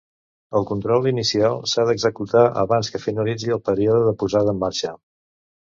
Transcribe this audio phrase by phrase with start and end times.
[0.59, 4.99] El control inicial s'ha d'executar abans que finalitzi el període de posada en marxa.